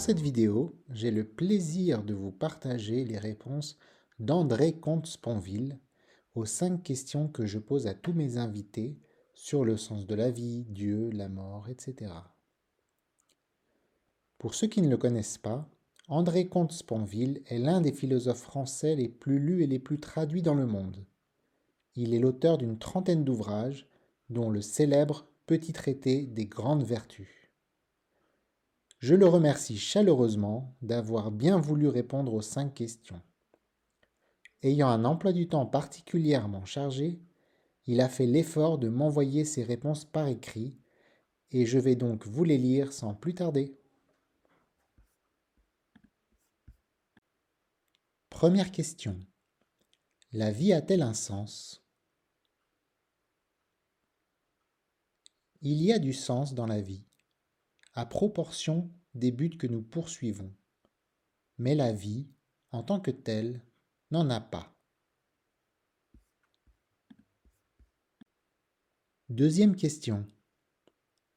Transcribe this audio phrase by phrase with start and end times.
[0.00, 3.76] cette vidéo, j'ai le plaisir de vous partager les réponses
[4.18, 5.78] d'André Comte-Sponville
[6.34, 8.96] aux cinq questions que je pose à tous mes invités
[9.34, 12.12] sur le sens de la vie, Dieu, la mort, etc.
[14.38, 15.68] Pour ceux qui ne le connaissent pas,
[16.08, 20.54] André Comte-Sponville est l'un des philosophes français les plus lus et les plus traduits dans
[20.54, 21.04] le monde.
[21.94, 23.86] Il est l'auteur d'une trentaine d'ouvrages,
[24.30, 27.39] dont le célèbre Petit traité des grandes vertus.
[29.00, 33.20] Je le remercie chaleureusement d'avoir bien voulu répondre aux cinq questions.
[34.62, 37.18] Ayant un emploi du temps particulièrement chargé,
[37.86, 40.76] il a fait l'effort de m'envoyer ses réponses par écrit,
[41.50, 43.74] et je vais donc vous les lire sans plus tarder.
[48.28, 49.18] Première question.
[50.32, 51.82] La vie a-t-elle un sens?
[55.62, 57.04] Il y a du sens dans la vie,
[57.94, 60.54] à proportion des buts que nous poursuivons.
[61.58, 62.26] Mais la vie,
[62.70, 63.64] en tant que telle,
[64.10, 64.74] n'en a pas.
[69.28, 70.26] Deuxième question.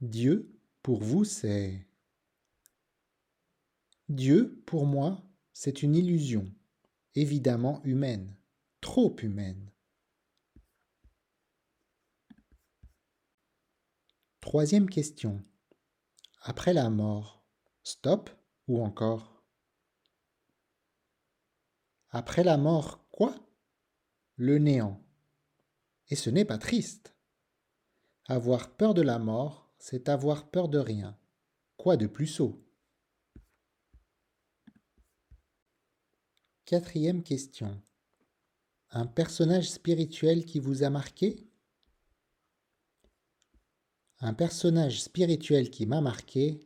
[0.00, 1.86] Dieu, pour vous, c'est...
[4.08, 6.52] Dieu, pour moi, c'est une illusion,
[7.14, 8.36] évidemment humaine,
[8.80, 9.72] trop humaine.
[14.40, 15.42] Troisième question.
[16.42, 17.45] Après la mort,
[17.86, 18.30] stop
[18.66, 19.44] ou encore?
[22.10, 23.32] Après la mort, quoi?
[24.34, 25.00] Le néant.
[26.08, 27.14] Et ce n'est pas triste.
[28.26, 31.16] Avoir peur de la mort, c'est avoir peur de rien.
[31.76, 32.60] Quoi de plus sot?
[36.64, 37.80] Quatrième question.
[38.90, 41.48] Un personnage spirituel qui vous a marqué?
[44.18, 46.65] Un personnage spirituel qui m'a marqué,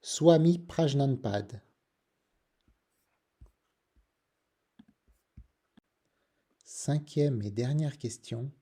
[0.00, 1.60] Swami Prajnanpad.
[6.64, 8.52] Cinquième et dernière question,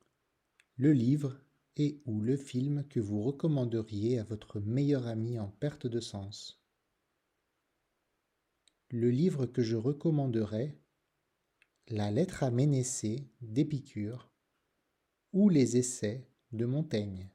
[0.77, 1.39] le livre
[1.77, 6.65] et ou le film que vous recommanderiez à votre meilleur ami en perte de sens?
[8.89, 10.81] Le livre que je recommanderais,
[11.89, 14.33] La lettre à Ménécée d'Épicure
[15.35, 17.31] ou les essais de Montaigne.